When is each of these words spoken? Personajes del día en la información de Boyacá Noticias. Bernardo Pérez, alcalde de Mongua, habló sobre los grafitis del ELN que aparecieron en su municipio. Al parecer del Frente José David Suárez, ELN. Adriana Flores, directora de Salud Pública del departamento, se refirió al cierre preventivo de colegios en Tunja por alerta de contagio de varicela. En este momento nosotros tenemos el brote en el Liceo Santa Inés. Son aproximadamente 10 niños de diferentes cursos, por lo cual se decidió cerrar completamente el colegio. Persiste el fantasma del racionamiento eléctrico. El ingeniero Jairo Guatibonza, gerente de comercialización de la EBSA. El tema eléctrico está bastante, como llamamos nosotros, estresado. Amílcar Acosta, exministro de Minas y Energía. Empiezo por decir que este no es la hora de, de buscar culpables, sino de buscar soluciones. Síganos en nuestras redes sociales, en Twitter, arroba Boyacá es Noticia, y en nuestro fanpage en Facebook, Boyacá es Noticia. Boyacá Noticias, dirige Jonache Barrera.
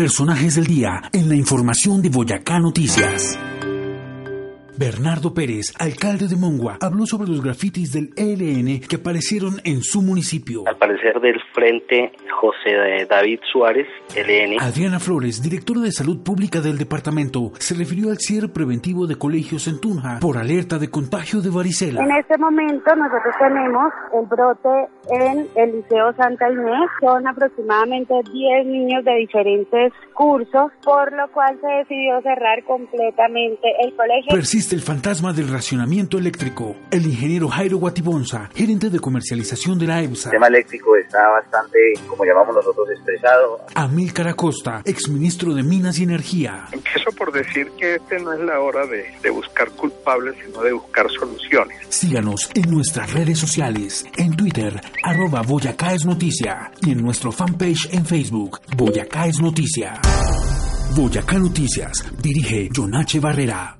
Personajes 0.00 0.54
del 0.54 0.66
día 0.66 1.02
en 1.12 1.28
la 1.28 1.34
información 1.34 2.00
de 2.00 2.08
Boyacá 2.08 2.58
Noticias. 2.58 3.38
Bernardo 4.80 5.34
Pérez, 5.34 5.74
alcalde 5.78 6.26
de 6.26 6.36
Mongua, 6.36 6.78
habló 6.80 7.04
sobre 7.04 7.28
los 7.28 7.44
grafitis 7.44 7.92
del 7.92 8.14
ELN 8.16 8.80
que 8.80 8.96
aparecieron 8.96 9.60
en 9.62 9.82
su 9.82 10.00
municipio. 10.00 10.64
Al 10.66 10.78
parecer 10.78 11.20
del 11.20 11.38
Frente 11.52 12.12
José 12.40 13.04
David 13.06 13.40
Suárez, 13.52 13.86
ELN. 14.16 14.58
Adriana 14.58 14.98
Flores, 14.98 15.42
directora 15.42 15.82
de 15.82 15.92
Salud 15.92 16.22
Pública 16.24 16.62
del 16.62 16.78
departamento, 16.78 17.52
se 17.58 17.74
refirió 17.74 18.08
al 18.08 18.16
cierre 18.20 18.48
preventivo 18.48 19.06
de 19.06 19.16
colegios 19.16 19.68
en 19.68 19.82
Tunja 19.82 20.18
por 20.18 20.38
alerta 20.38 20.78
de 20.78 20.88
contagio 20.88 21.42
de 21.42 21.50
varicela. 21.50 22.02
En 22.02 22.12
este 22.12 22.38
momento 22.38 22.96
nosotros 22.96 23.34
tenemos 23.38 23.92
el 24.14 24.26
brote 24.28 24.88
en 25.10 25.46
el 25.56 25.76
Liceo 25.76 26.14
Santa 26.14 26.50
Inés. 26.50 26.88
Son 27.02 27.28
aproximadamente 27.28 28.14
10 28.32 28.64
niños 28.64 29.04
de 29.04 29.14
diferentes 29.16 29.92
cursos, 30.14 30.72
por 30.82 31.12
lo 31.12 31.30
cual 31.32 31.58
se 31.60 31.66
decidió 31.66 32.22
cerrar 32.22 32.64
completamente 32.64 33.68
el 33.82 33.94
colegio. 33.94 34.32
Persiste 34.32 34.69
el 34.72 34.82
fantasma 34.82 35.32
del 35.32 35.48
racionamiento 35.48 36.18
eléctrico. 36.18 36.76
El 36.90 37.06
ingeniero 37.06 37.48
Jairo 37.48 37.78
Guatibonza, 37.78 38.50
gerente 38.54 38.90
de 38.90 39.00
comercialización 39.00 39.78
de 39.78 39.86
la 39.86 40.02
EBSA. 40.02 40.28
El 40.28 40.32
tema 40.32 40.46
eléctrico 40.46 40.96
está 40.96 41.28
bastante, 41.28 41.78
como 42.06 42.24
llamamos 42.24 42.54
nosotros, 42.54 42.88
estresado. 42.90 43.66
Amílcar 43.74 44.28
Acosta, 44.28 44.82
exministro 44.84 45.54
de 45.54 45.62
Minas 45.62 45.98
y 45.98 46.04
Energía. 46.04 46.66
Empiezo 46.72 47.10
por 47.12 47.32
decir 47.32 47.70
que 47.78 47.96
este 47.96 48.20
no 48.20 48.32
es 48.32 48.40
la 48.40 48.60
hora 48.60 48.86
de, 48.86 49.12
de 49.22 49.30
buscar 49.30 49.70
culpables, 49.70 50.34
sino 50.44 50.62
de 50.62 50.72
buscar 50.72 51.10
soluciones. 51.10 51.76
Síganos 51.88 52.50
en 52.54 52.70
nuestras 52.70 53.12
redes 53.12 53.38
sociales, 53.38 54.04
en 54.16 54.36
Twitter, 54.36 54.80
arroba 55.02 55.42
Boyacá 55.42 55.94
es 55.94 56.04
Noticia, 56.04 56.70
y 56.82 56.92
en 56.92 57.02
nuestro 57.02 57.32
fanpage 57.32 57.92
en 57.92 58.06
Facebook, 58.06 58.60
Boyacá 58.76 59.26
es 59.26 59.40
Noticia. 59.40 60.00
Boyacá 60.94 61.38
Noticias, 61.38 62.04
dirige 62.20 62.68
Jonache 62.72 63.20
Barrera. 63.20 63.79